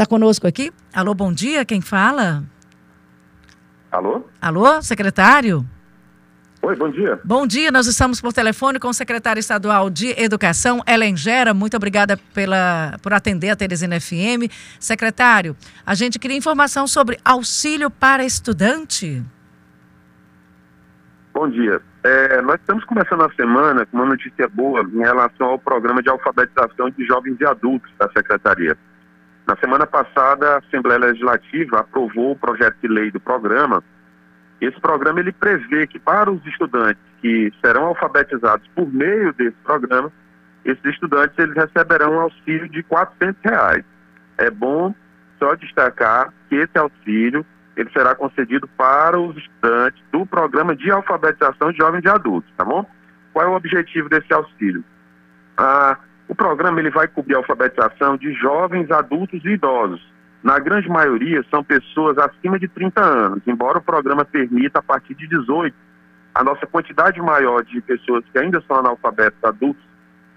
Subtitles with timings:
[0.00, 0.72] Está conosco aqui?
[0.94, 2.42] Alô, bom dia, quem fala?
[3.92, 4.24] Alô?
[4.40, 5.62] Alô, secretário?
[6.62, 7.20] Oi, bom dia.
[7.22, 11.52] Bom dia, nós estamos por telefone com o secretário estadual de Educação, Ellen Gera.
[11.52, 14.48] Muito obrigada pela, por atender a Teresina FM.
[14.78, 19.22] Secretário, a gente queria informação sobre auxílio para estudante.
[21.34, 21.82] Bom dia.
[22.02, 26.08] É, nós estamos começando a semana com uma notícia boa em relação ao programa de
[26.08, 28.78] alfabetização de jovens e adultos da Secretaria.
[29.50, 33.82] Na semana passada, a Assembleia Legislativa aprovou o projeto de lei do programa
[34.60, 40.12] esse programa ele prevê que para os estudantes que serão alfabetizados por meio desse programa,
[40.64, 43.84] esses estudantes eles receberão um auxílio de R$ reais.
[44.36, 44.94] É bom
[45.38, 47.44] só destacar que esse auxílio
[47.74, 52.64] ele será concedido para os estudantes do programa de alfabetização de jovens e adultos, tá
[52.64, 52.84] bom?
[53.32, 54.84] Qual é o objetivo desse auxílio?
[55.56, 55.96] Ah,
[56.30, 60.00] o programa ele vai cobrir a alfabetização de jovens, adultos e idosos
[60.42, 65.14] na grande maioria, são pessoas acima de 30 anos, embora o programa permita a partir
[65.14, 65.76] de 18.
[66.34, 69.82] A nossa quantidade maior de pessoas que ainda são analfabetos adultos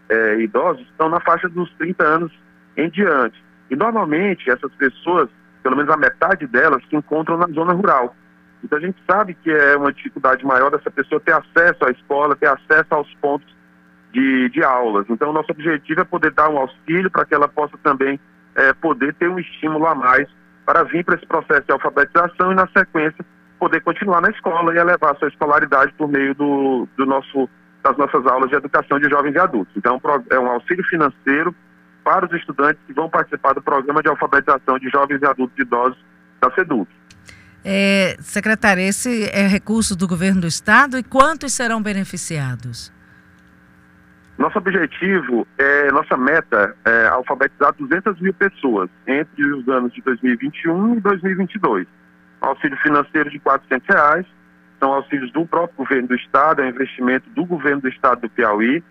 [0.09, 2.31] é, idosos estão na faixa dos 30 anos
[2.75, 3.42] em diante.
[3.70, 5.30] E normalmente essas pessoas,
[5.62, 8.14] pelo menos a metade delas, se encontram na zona rural.
[8.62, 12.36] Então a gente sabe que é uma dificuldade maior dessa pessoa ter acesso à escola,
[12.36, 13.48] ter acesso aos pontos
[14.14, 15.06] de, de aulas.
[15.09, 18.19] Então nosso objetivo é poder dar um auxílio para que ela possa também
[18.56, 20.28] é, poder ter um estímulo a mais
[20.66, 23.25] para vir para esse processo de alfabetização e, na sequência,
[23.59, 27.50] poder continuar na escola e elevar sua escolaridade por meio do, do nosso,
[27.84, 29.73] das nossas aulas de educação de jovens e adultos.
[29.75, 31.53] Então, é um auxílio financeiro
[32.03, 35.97] para os estudantes que vão participar do programa de alfabetização de jovens e adultos idosos
[36.39, 36.89] da SEDUC.
[37.66, 42.91] É, secretário, esse é recurso do governo do estado e quantos serão beneficiados?
[44.44, 50.98] Nosso objetivo, é, nossa meta é alfabetizar 200 mil pessoas entre os anos de 2021
[50.98, 51.88] e 2022.
[52.42, 54.26] Auxílio financeiro de 400 reais,
[54.82, 58.84] são auxílios do próprio governo do estado, é investimento do governo do estado do Piauí,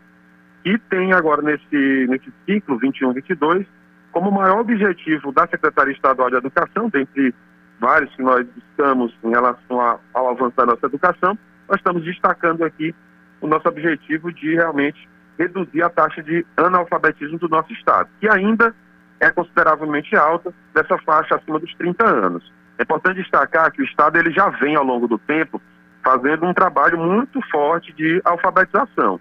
[0.64, 3.66] e tem agora nesse, nesse ciclo 21-22
[4.10, 7.34] como maior objetivo da Secretaria Estadual de Educação, dentre
[7.78, 12.64] vários que nós buscamos em relação a, ao avanço da nossa educação, nós estamos destacando
[12.64, 12.94] aqui
[13.42, 18.74] o nosso objetivo de realmente reduzir a taxa de analfabetismo do nosso Estado, que ainda
[19.20, 22.52] é consideravelmente alta, dessa faixa acima dos 30 anos.
[22.78, 25.62] É importante destacar que o Estado ele já vem, ao longo do tempo,
[26.02, 29.20] fazendo um trabalho muito forte de alfabetização.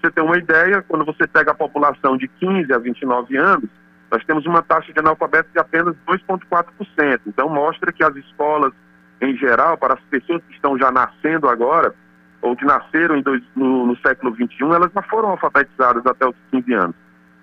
[0.00, 3.68] Você tem uma ideia, quando você pega a população de 15 a 29 anos,
[4.10, 7.20] nós temos uma taxa de analfabetos de apenas 2,4%.
[7.26, 8.72] Então, mostra que as escolas,
[9.20, 11.94] em geral, para as pessoas que estão já nascendo agora,
[12.42, 16.74] ou que nasceram dois, no, no, século XXI, elas já foram alfabetizadas até os 15
[16.74, 16.96] anos.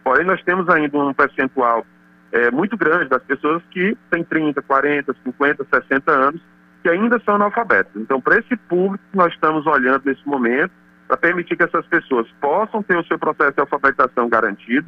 [0.04, 1.86] Porém, nós temos ainda um percentual
[2.32, 6.42] é, muito grande das pessoas que têm 30, 40, 50, 60 anos,
[6.84, 7.92] que ainda são analfabetas.
[7.96, 10.72] Então, para esse público, nós estamos olhando nesse momento
[11.08, 14.88] para permitir que essas pessoas possam ter o seu processo de alfabetização garantido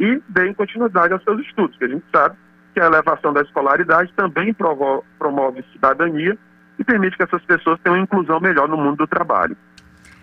[0.00, 2.36] e deem continuidade aos seus estudos, que a gente sabe
[2.72, 4.54] que a elevação da escolaridade também
[5.18, 6.38] promove cidadania
[6.78, 9.56] e permite que essas pessoas tenham uma inclusão melhor no mundo do trabalho.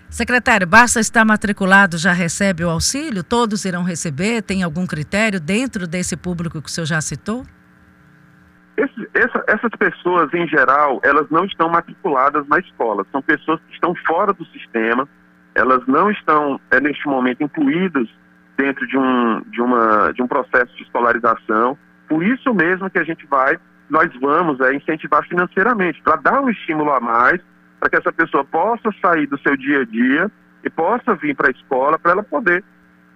[0.09, 3.23] Secretário, basta estar matriculado, já recebe o auxílio?
[3.23, 4.41] Todos irão receber?
[4.41, 7.43] Tem algum critério dentro desse público que o senhor já citou?
[8.77, 13.05] Esse, essa, essas pessoas, em geral, elas não estão matriculadas na escola.
[13.11, 15.07] São pessoas que estão fora do sistema,
[15.53, 18.07] elas não estão, é, neste momento, incluídas
[18.57, 21.77] dentro de um, de, uma, de um processo de escolarização.
[22.07, 23.57] Por isso mesmo que a gente vai
[23.90, 27.40] nós vamos é, incentivar financeiramente, para dar um estímulo a mais,
[27.79, 30.31] para que essa pessoa possa sair do seu dia a dia
[30.63, 32.63] e possa vir para a escola para ela poder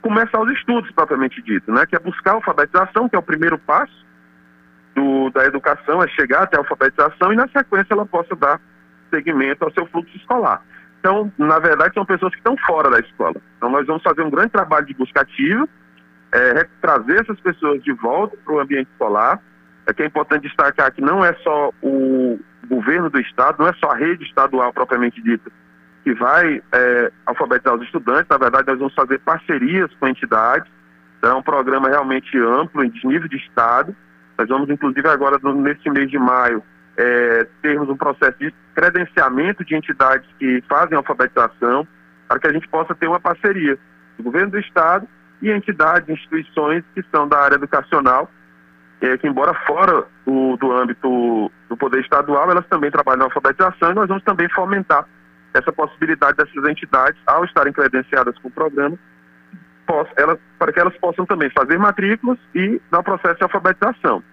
[0.01, 1.85] começar os estudos propriamente dito, né?
[1.85, 4.05] Que é buscar a alfabetização, que é o primeiro passo
[4.95, 8.61] do, da educação, é chegar até a alfabetização e na sequência ela possa dar
[9.09, 10.61] seguimento ao seu fluxo escolar.
[10.99, 13.35] Então, na verdade, são pessoas que estão fora da escola.
[13.57, 15.67] Então, nós vamos fazer um grande trabalho de busca ativa,
[16.31, 19.41] é, trazer essas pessoas de volta para o ambiente escolar,
[19.89, 23.73] é que é importante destacar que não é só o governo do estado, não é
[23.73, 25.51] só a rede estadual propriamente dita
[26.03, 30.69] que vai é, alfabetizar os estudantes, na verdade nós vamos fazer parcerias com entidades,
[31.17, 33.93] então, é um programa realmente amplo, em nível de estado,
[34.37, 36.63] nós vamos inclusive agora nesse mês de maio
[36.97, 41.85] é, termos um processo de credenciamento de entidades que fazem alfabetização,
[42.27, 43.77] para que a gente possa ter uma parceria
[44.17, 45.07] do governo do estado
[45.41, 48.31] e entidades, instituições que são da área educacional,
[49.01, 53.91] é, que embora fora do, do âmbito do poder estadual, elas também trabalham na alfabetização
[53.91, 55.05] e nós vamos também fomentar
[55.53, 58.97] essa possibilidade dessas entidades, ao estarem credenciadas com o programa,
[60.15, 64.23] elas, para que elas possam também fazer matrículas e dar o processo de alfabetização.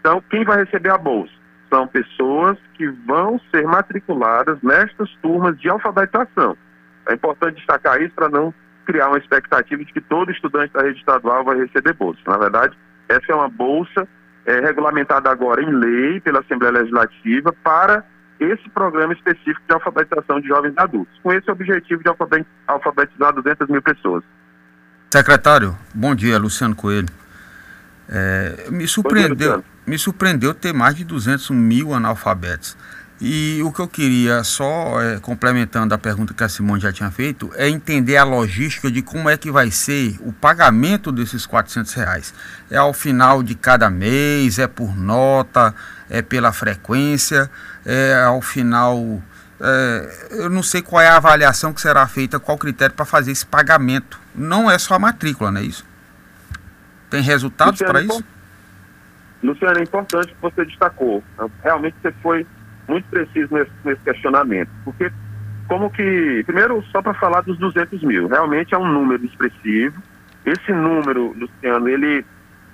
[0.00, 1.32] Então, quem vai receber a bolsa?
[1.70, 6.56] São pessoas que vão ser matriculadas nestas turmas de alfabetização.
[7.08, 8.52] É importante destacar isso para não
[8.84, 12.20] criar uma expectativa de que todo estudante da rede estadual vai receber bolsa.
[12.26, 12.76] Na verdade,
[13.08, 14.06] essa é uma bolsa
[14.46, 18.04] é, regulamentada agora em lei pela Assembleia Legislativa para
[18.38, 22.08] esse programa específico de alfabetização de jovens e adultos, com esse objetivo de
[22.66, 24.22] alfabetizar 200 mil pessoas.
[25.10, 27.08] Secretário, bom dia, Luciano Coelho.
[28.08, 32.76] É, me surpreendeu, dia, me surpreendeu ter mais de 200 mil analfabetos.
[33.18, 37.10] E o que eu queria, só é, complementando a pergunta que a Simone já tinha
[37.10, 41.94] feito, é entender a logística de como é que vai ser o pagamento desses 400
[41.94, 42.34] reais.
[42.70, 45.74] É ao final de cada mês, é por nota,
[46.10, 47.50] é pela frequência,
[47.86, 49.22] é ao final.
[49.58, 53.32] É, eu não sei qual é a avaliação que será feita, qual critério para fazer
[53.32, 54.20] esse pagamento.
[54.34, 55.86] Não é só a matrícula, não é isso?
[57.08, 58.22] Tem resultados para isso?
[59.42, 61.24] Luciano, é importante que você destacou.
[61.62, 62.46] Realmente você foi
[62.88, 64.68] muito preciso nesse, nesse questionamento.
[64.84, 65.10] Porque,
[65.68, 66.42] como que.
[66.46, 70.00] Primeiro, só para falar dos 200 mil, realmente é um número expressivo.
[70.44, 72.24] Esse número, Luciano, ele.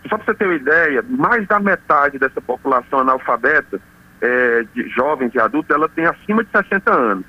[0.09, 3.81] Só para você ter uma ideia, mais da metade dessa população analfabeta,
[4.21, 7.25] é, de jovens e adultos, ela tem acima de 60 anos.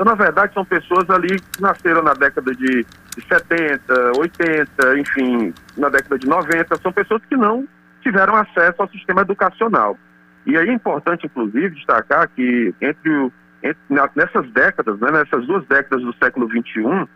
[0.00, 5.52] Então, na verdade, são pessoas ali que nasceram na década de, de 70, 80, enfim,
[5.76, 6.76] na década de 90.
[6.76, 7.68] São pessoas que não
[8.02, 9.98] tiveram acesso ao sistema educacional.
[10.46, 13.32] E aí é importante, inclusive, destacar que entre,
[13.62, 13.80] entre
[14.16, 17.08] nessas décadas, né, nessas duas décadas do século XXI,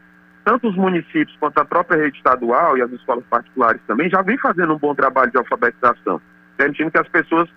[0.44, 4.36] tanto os municípios quanto a própria rede estadual e as escolas particulares também já vem
[4.38, 6.20] fazendo um bom trabalho de alfabetização,
[6.56, 7.48] permitindo que as pessoas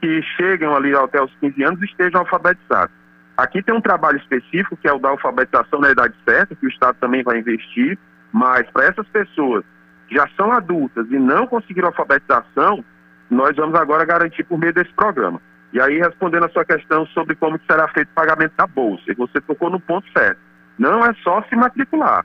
[0.00, 2.94] que chegam ali até os 15 anos estejam alfabetizadas.
[3.36, 6.68] Aqui tem um trabalho específico, que é o da alfabetização na idade certa, que o
[6.68, 7.98] Estado também vai investir,
[8.32, 9.64] mas para essas pessoas
[10.06, 12.84] que já são adultas e não conseguiram alfabetização,
[13.34, 15.40] nós vamos agora garantir por meio desse programa.
[15.72, 19.14] E aí, respondendo a sua questão sobre como será feito o pagamento da bolsa, e
[19.14, 20.38] você tocou no ponto certo.
[20.78, 22.24] Não é só se matricular.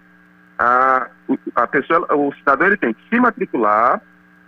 [0.58, 1.08] A,
[1.56, 4.02] a pessoa, o cidadão ele tem que se matricular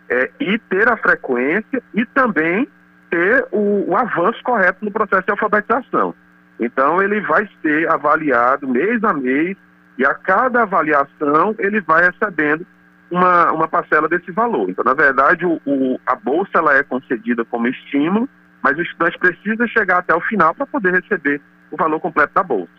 [0.10, 2.68] é, e ter a frequência e também
[3.10, 6.14] ter o, o avanço correto no processo de alfabetização.
[6.60, 9.58] Então, ele vai ser avaliado mês a mês
[9.98, 12.66] e a cada avaliação ele vai recebendo
[13.12, 14.70] uma, uma parcela desse valor.
[14.70, 18.28] Então, na verdade, o, o, a bolsa ela é concedida como estímulo,
[18.64, 22.42] mas o estudante precisa chegar até o final para poder receber o valor completo da
[22.42, 22.72] bolsa.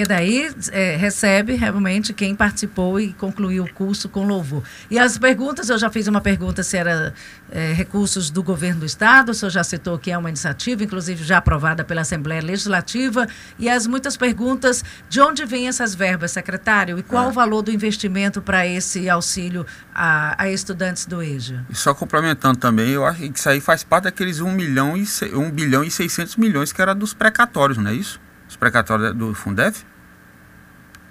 [0.00, 4.62] Porque daí é, recebe realmente quem participou e concluiu o curso com louvor.
[4.90, 7.12] E as perguntas, eu já fiz uma pergunta se era
[7.50, 11.22] é, recursos do governo do Estado, o senhor já citou que é uma iniciativa, inclusive
[11.22, 16.98] já aprovada pela Assembleia Legislativa, e as muitas perguntas, de onde vêm essas verbas, secretário,
[16.98, 17.28] e qual é.
[17.28, 21.66] o valor do investimento para esse auxílio a, a, estudantes do EJA?
[21.68, 25.04] E só complementando também, eu acho que isso aí faz parte daqueles 1 milhão e,
[25.34, 28.18] 1 bilhão e 600 milhões que era dos precatórios, não é isso?
[28.48, 29.89] Os precatórios do Fundef?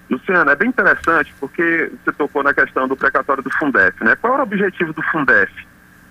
[0.10, 4.16] Luciano, é bem interessante porque você tocou na questão do precatório do Fundef, né?
[4.16, 5.52] Qual era o objetivo do Fundef?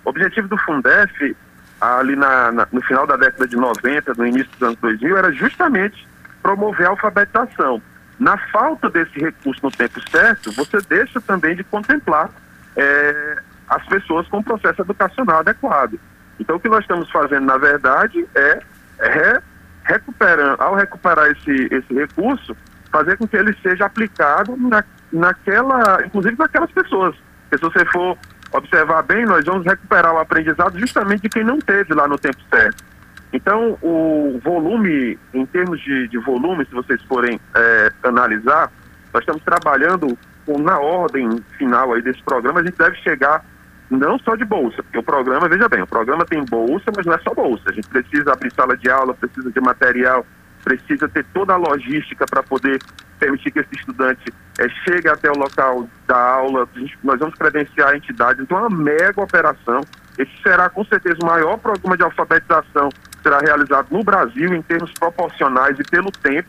[0.05, 1.35] O objetivo do Fundef,
[1.81, 5.31] ali na, na, no final da década de 90, no início dos anos 2000, era
[5.33, 6.07] justamente
[6.41, 7.81] promover a alfabetização.
[8.17, 12.29] Na falta desse recurso no tempo certo, você deixa também de contemplar
[12.75, 13.37] é,
[13.67, 15.99] as pessoas com processo educacional adequado.
[16.39, 18.59] Então, o que nós estamos fazendo, na verdade, é,
[18.99, 19.41] é
[19.83, 22.55] recuperando, ao recuperar esse, esse recurso,
[22.91, 27.15] fazer com que ele seja aplicado na, naquela, inclusive naquelas pessoas.
[27.49, 28.17] Porque se você for
[28.51, 32.37] observar bem, nós vamos recuperar o aprendizado justamente de quem não teve lá no tempo
[32.49, 32.83] certo.
[33.31, 38.71] Então, o volume, em termos de, de volume, se vocês forem é, analisar,
[39.13, 43.45] nós estamos trabalhando com, na ordem final aí desse programa, a gente deve chegar
[43.89, 47.13] não só de bolsa, porque o programa, veja bem, o programa tem bolsa, mas não
[47.13, 47.69] é só bolsa.
[47.69, 50.25] A gente precisa abrir sala de aula, precisa de material,
[50.63, 52.79] precisa ter toda a logística para poder
[53.19, 56.67] permitir que esse estudante é, chegue até o local da aula.
[56.75, 58.41] Gente, nós vamos credenciar a entidade.
[58.41, 59.81] Então, é uma mega operação.
[60.17, 64.61] Esse será, com certeza, o maior programa de alfabetização que será realizado no Brasil, em
[64.61, 66.47] termos proporcionais e pelo tempo.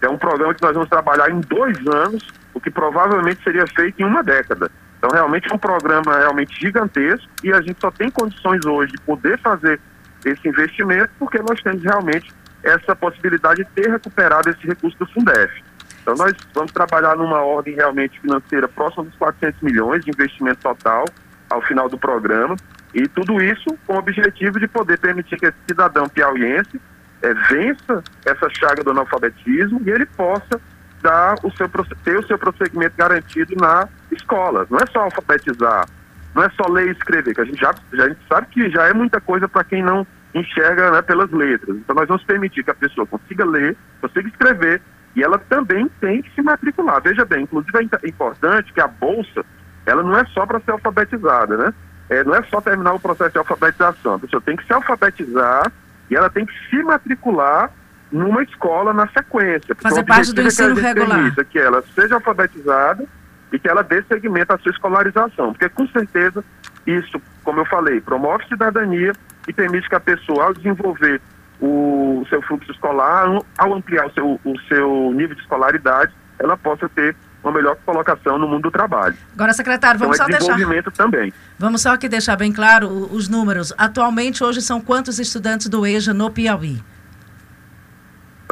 [0.00, 4.00] É um programa que nós vamos trabalhar em dois anos, o que provavelmente seria feito
[4.00, 4.70] em uma década.
[4.98, 9.00] Então, realmente é um programa realmente gigantesco e a gente só tem condições hoje de
[9.00, 9.80] poder fazer
[10.24, 12.32] esse investimento porque nós temos realmente
[12.62, 15.62] essa possibilidade de ter recuperado esse recurso do Fundef.
[16.02, 21.04] Então, nós vamos trabalhar numa ordem realmente financeira próxima dos 400 milhões de investimento total
[21.48, 22.56] ao final do programa,
[22.94, 26.80] e tudo isso com o objetivo de poder permitir que esse cidadão piauiense
[27.22, 30.60] é, vença essa chaga do analfabetismo e ele possa
[31.00, 31.68] dar o seu,
[32.04, 34.66] ter o seu prosseguimento garantido na escola.
[34.70, 35.88] Não é só alfabetizar,
[36.34, 38.70] não é só ler e escrever, que a gente já, já a gente sabe que
[38.70, 41.76] já é muita coisa para quem não enxerga né, pelas letras.
[41.76, 44.80] Então nós vamos permitir que a pessoa consiga ler, consiga escrever
[45.14, 47.02] e ela também tem que se matricular.
[47.02, 49.44] Veja bem, inclusive é importante que a bolsa,
[49.84, 51.74] ela não é só para ser alfabetizada, né?
[52.08, 54.14] É, não é só terminar o processo de alfabetização.
[54.14, 55.70] A pessoa tem que se alfabetizar
[56.10, 57.70] e ela tem que se matricular
[58.10, 59.74] numa escola na sequência.
[59.74, 61.34] Fazer parte do é ensino regular.
[61.46, 63.06] Que ela seja alfabetizada
[63.50, 65.52] e que ela dê seguimento à sua escolarização.
[65.52, 66.44] Porque, com certeza,
[66.86, 69.12] isso, como eu falei, promove cidadania
[69.46, 71.20] e permite que a pessoa, ao desenvolver
[71.60, 73.26] o seu fluxo escolar,
[73.58, 78.38] ao ampliar o seu, o seu nível de escolaridade, ela possa ter uma melhor colocação
[78.38, 79.16] no mundo do trabalho.
[79.34, 80.90] Agora, secretário, vamos então, é só deixar.
[80.92, 81.32] também.
[81.58, 83.72] Vamos só aqui deixar bem claro os números.
[83.76, 86.80] Atualmente, hoje, são quantos estudantes do EJA no Piauí?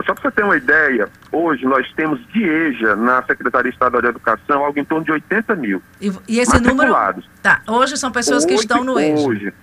[0.04, 4.08] Só para você ter uma ideia, hoje nós temos de EJA na Secretaria Estadual de
[4.08, 5.82] Educação algo em torno de 80 mil.
[6.00, 6.94] E, e esse número.
[7.42, 9.28] Tá, hoje são pessoas hoje, que estão no EJA.
[9.28, 9.54] Hoje.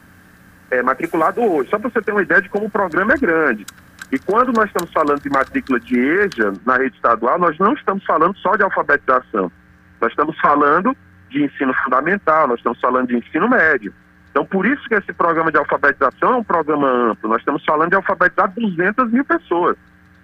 [0.70, 1.70] É, matriculado hoje.
[1.70, 3.66] Só para você ter uma ideia de como o programa é grande.
[4.12, 8.04] E quando nós estamos falando de matrícula de EJA na rede estadual, nós não estamos
[8.06, 9.52] falando só de alfabetização.
[10.00, 10.96] Nós estamos falando
[11.30, 13.94] de ensino fundamental, nós estamos falando de ensino médio.
[14.32, 17.30] Então, por isso que esse programa de alfabetização é um programa amplo.
[17.30, 19.76] Nós estamos falando de alfabetizar 200 mil pessoas.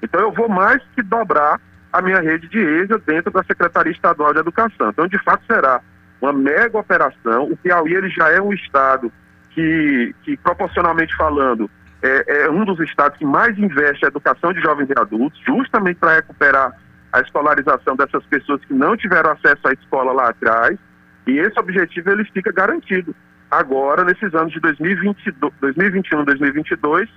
[0.02, 1.60] Então, eu vou mais que dobrar
[1.92, 4.90] a minha rede de EJA dentro da Secretaria Estadual de Educação.
[4.90, 5.82] Então, de fato, será
[6.22, 7.52] uma mega operação.
[7.52, 9.12] O Piauí ele já é um estado
[9.54, 11.70] que, que proporcionalmente falando,
[12.02, 15.98] é, é, um dos estados que mais investe em educação de jovens e adultos, justamente
[15.98, 16.74] para recuperar
[17.12, 20.78] a escolarização dessas pessoas que não tiveram acesso à escola lá atrás.
[21.26, 23.16] E esse objetivo ele fica garantido
[23.50, 27.10] agora, nesses anos de 2022, 2021, 2022,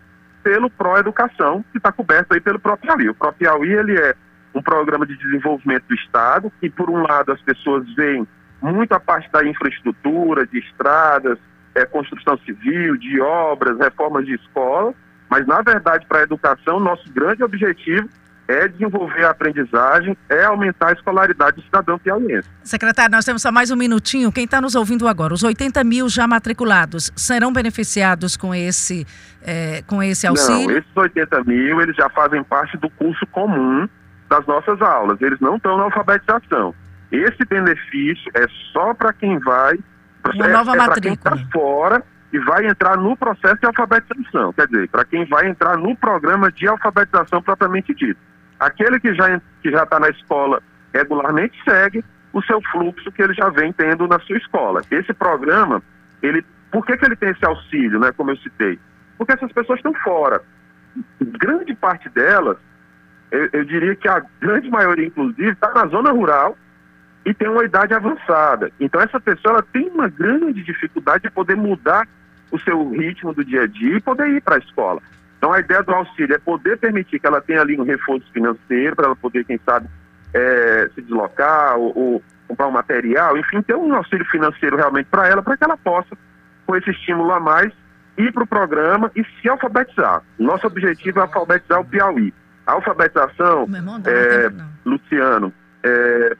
[0.45, 3.09] pelo Pro Educação, que está coberto aí pelo próprio Piauí.
[3.09, 4.15] O próprio Piauí ele é
[4.55, 8.27] um programa de desenvolvimento do Estado, que por um lado as pessoas veem
[8.63, 11.39] muito a parte da infraestrutura, de estradas,
[11.77, 14.95] é, construção civil, de obras, reformas de escola,
[15.31, 18.09] mas na verdade para a educação nosso grande objetivo
[18.49, 22.49] é desenvolver a aprendizagem, é aumentar a escolaridade do cidadão piauiense.
[22.63, 24.31] Secretário, nós temos só mais um minutinho.
[24.31, 29.05] Quem está nos ouvindo agora, os 80 mil já matriculados serão beneficiados com esse,
[29.43, 30.69] é, com esse auxílio?
[30.69, 33.89] Não, esses 80 mil, eles já fazem parte do curso comum
[34.29, 35.21] das nossas aulas.
[35.21, 36.73] Eles não estão na alfabetização.
[37.11, 39.77] Esse benefício é só para quem vai
[40.35, 41.03] uma nova é, matrícula.
[41.03, 42.03] Quem está fora
[42.33, 46.51] e vai entrar no processo de alfabetização, quer dizer, para quem vai entrar no programa
[46.51, 48.21] de alfabetização propriamente dito.
[48.59, 53.35] Aquele que já que já está na escola regularmente segue o seu fluxo que ele
[53.35, 54.83] já vem tendo na sua escola.
[54.91, 55.83] Esse programa,
[56.23, 58.79] ele, por que, que ele tem esse auxílio, né, como eu citei?
[59.17, 60.43] Porque essas pessoas estão fora.
[61.21, 62.59] Grande parte delas,
[63.31, 66.57] eu, eu diria que a grande maioria, inclusive, está na zona rural
[67.27, 68.71] e tem uma idade avançada.
[68.79, 72.07] Então essa pessoa ela tem uma grande dificuldade de poder mudar
[72.53, 75.03] o seu ritmo do dia a dia e poder ir para a escola.
[75.37, 78.95] Então a ideia do auxílio é poder permitir que ela tenha ali um reforço financeiro
[78.95, 79.89] para ela poder, quem sabe,
[80.33, 85.27] é, se deslocar ou, ou, comprar um material, enfim, ter um auxílio financeiro realmente para
[85.27, 86.17] ela, para que ela possa,
[86.65, 87.73] com esse estímulo a mais,
[88.17, 90.23] ir para o programa e se alfabetizar.
[90.39, 92.33] Nosso objetivo é alfabetizar o Piauí.
[92.65, 93.67] A alfabetização,
[94.07, 94.53] é,
[94.85, 95.53] Luciano,
[95.83, 96.37] é,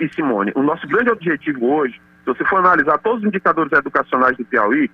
[0.00, 4.36] e Simone, o nosso grande objetivo hoje, se você for analisar todos os indicadores educacionais
[4.36, 4.90] do Piauí,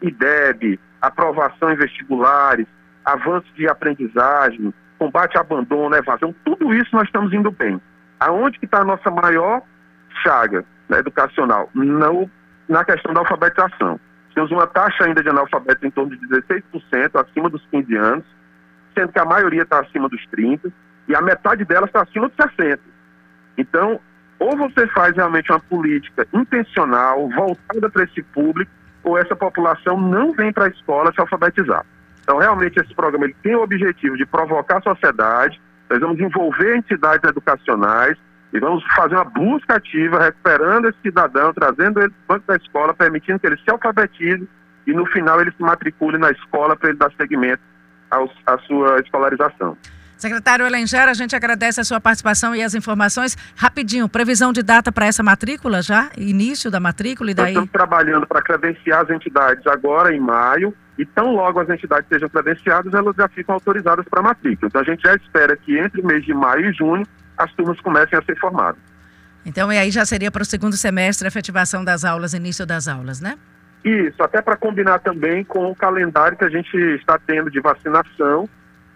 [0.00, 2.66] IDEB, aprovação em vestibulares,
[3.04, 7.80] avanço de aprendizagem, combate ao abandono, evasão, tudo isso nós estamos indo bem.
[8.20, 9.62] Aonde que está a nossa maior
[10.22, 11.70] chaga né, educacional?
[11.74, 12.30] No,
[12.68, 14.00] na questão da alfabetização.
[14.34, 16.62] Temos uma taxa ainda de analfabetos em torno de 16%,
[17.14, 18.24] acima dos 15 anos,
[18.96, 20.72] sendo que a maioria está acima dos 30,
[21.08, 22.80] e a metade delas está acima dos 60.
[23.58, 24.00] Então,
[24.38, 28.70] ou você faz realmente uma política intencional, voltada para esse público,
[29.02, 31.84] ou essa população não vem para a escola se alfabetizar.
[32.22, 35.60] Então, realmente, esse programa ele tem o objetivo de provocar a sociedade,
[35.90, 38.16] nós vamos envolver entidades educacionais
[38.52, 42.56] e vamos fazer uma busca ativa, recuperando esse cidadão, trazendo ele para o banco da
[42.56, 44.46] escola, permitindo que ele se alfabetize
[44.86, 47.62] e, no final, ele se matricule na escola para ele dar seguimento
[48.10, 49.76] à sua escolarização.
[50.18, 53.36] Secretário Elenger, a gente agradece a sua participação e as informações.
[53.54, 56.10] Rapidinho, previsão de data para essa matrícula já?
[56.18, 57.54] Início da matrícula e daí?
[57.54, 62.08] Nós estamos trabalhando para credenciar as entidades agora em maio e tão logo as entidades
[62.08, 64.66] sejam credenciadas, elas já ficam autorizadas para matrícula.
[64.66, 67.06] Então a gente já espera que entre o mês de maio e junho
[67.36, 68.80] as turmas comecem a ser formadas.
[69.46, 72.88] Então, e aí já seria para o segundo semestre a efetivação das aulas, início das
[72.88, 73.38] aulas, né?
[73.84, 78.48] Isso, até para combinar também com o calendário que a gente está tendo de vacinação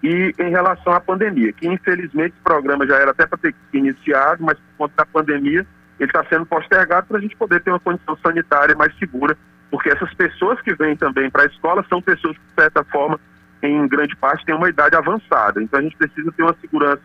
[0.02, 4.42] e em relação à pandemia, que infelizmente o programa já era até para ter iniciado,
[4.42, 5.66] mas por conta da pandemia
[6.00, 9.36] ele está sendo postergado para a gente poder ter uma condição sanitária mais segura,
[9.70, 13.20] porque essas pessoas que vêm também para a escola são pessoas que, de certa forma,
[13.62, 15.62] em grande parte, têm uma idade avançada.
[15.62, 17.00] Então, a gente precisa ter uma segurança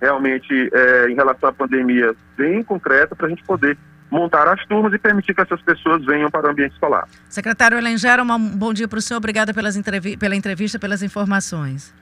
[0.00, 3.76] realmente é, em relação à pandemia bem concreta para a gente poder
[4.10, 7.06] montar as turmas e permitir que essas pessoas venham para o ambiente escolar.
[7.28, 9.18] Secretário Elengera, um bom dia para o senhor.
[9.18, 9.78] Obrigada pelas
[10.18, 11.94] pela entrevista, pelas informações.